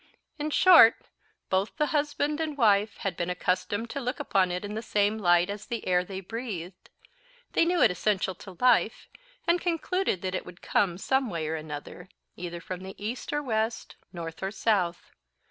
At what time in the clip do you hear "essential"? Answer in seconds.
7.91-8.33